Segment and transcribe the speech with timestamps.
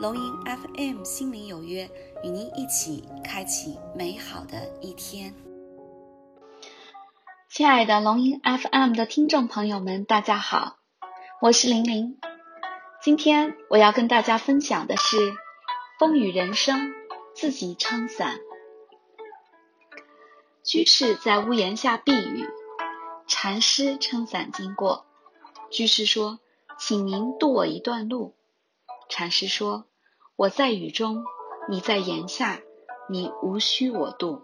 [0.00, 1.90] 龙吟 FM 心灵有约，
[2.22, 5.34] 与您一起开启美好的一天。
[7.50, 10.76] 亲爱的龙吟 FM 的听众朋友们，大家好，
[11.40, 12.16] 我是玲玲。
[13.02, 15.16] 今天我要跟大家分享的是
[15.98, 16.94] 风雨人生，
[17.34, 18.38] 自己撑伞。
[20.62, 22.46] 居士在屋檐下避雨，
[23.26, 25.06] 禅师撑伞经过。
[25.72, 26.38] 居士说
[26.78, 28.36] ：“请您渡我一段路。”
[29.08, 29.84] 禅师说。
[30.36, 31.24] 我在雨中，
[31.68, 32.60] 你在檐下，
[33.10, 34.42] 你无需我渡。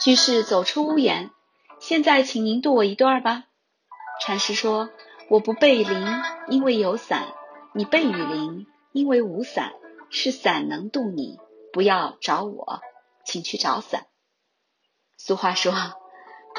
[0.00, 1.30] 居士走出屋檐，
[1.78, 3.44] 现在请您渡我一段吧。
[4.20, 4.90] 禅师说
[5.30, 6.08] ：“我不背淋，
[6.48, 7.28] 因为有伞；
[7.74, 9.72] 你背雨淋，因为无伞。
[10.10, 11.38] 是伞能渡你，
[11.72, 12.80] 不要找我，
[13.24, 14.08] 请去找伞。”
[15.16, 15.72] 俗话说：“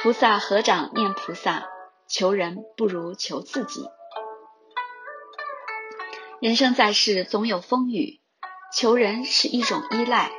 [0.01, 1.67] 菩萨合掌念菩萨，
[2.07, 3.85] 求人不如求自己。”
[6.41, 8.19] 人生在世，总有风雨，
[8.75, 10.31] 求人是一种依赖，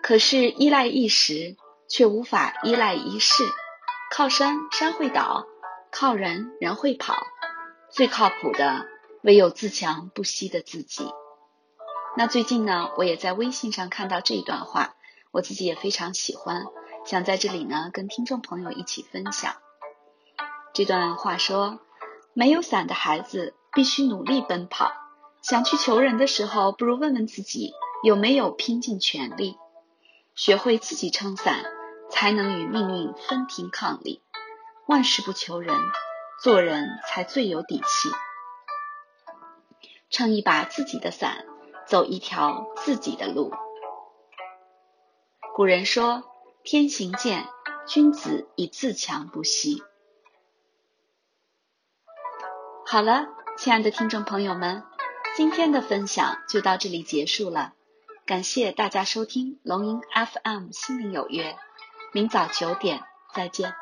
[0.00, 1.56] 可是依赖一时，
[1.88, 3.44] 却无法依赖一世。
[4.12, 5.44] 靠山山会倒，
[5.90, 7.26] 靠人人会跑，
[7.90, 8.86] 最靠谱的
[9.22, 11.12] 唯有自强不息的自己。
[12.16, 14.94] 那最近呢，我也在微信上看到这一段话，
[15.32, 16.64] 我自己也非常喜欢，
[17.04, 19.56] 想在这里呢跟听众朋友一起分享。
[20.72, 21.80] 这段话说：
[22.34, 24.92] 没有伞的孩子必须努力奔跑。
[25.48, 29.56] 想去求人的时候，不如问问自己有没有拼尽全力。
[30.34, 31.64] 学会自己撑伞，
[32.10, 34.22] 才能与命运分庭抗礼。
[34.86, 35.74] 万事不求人，
[36.42, 38.10] 做人才最有底气。
[40.10, 41.46] 撑一把自己的伞，
[41.86, 43.50] 走一条自己的路。
[45.54, 46.24] 古人说
[46.62, 47.48] ：“天行健，
[47.86, 49.82] 君子以自强不息。”
[52.84, 54.84] 好了，亲爱的听众朋友们。
[55.38, 57.74] 今天的分享就到这里结束了，
[58.26, 61.56] 感谢大家收听龙吟 FM 心灵有约，
[62.12, 63.72] 明早九点再见。